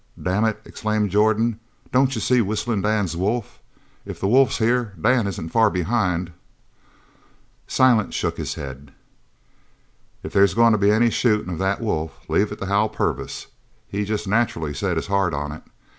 [0.19, 1.59] "Damn it!" exclaimed Jordan,
[1.91, 3.59] "don't you see Whistling Dan's wolf?
[4.03, 6.31] If the wolf's here, Dan isn't far behind."
[7.67, 8.93] Silent shook his head.
[10.23, 13.45] "If there's goin' to be any shootin' of that wolf leave it to Hal Purvis.
[13.87, 15.61] He's jest nacherally set his heart on it.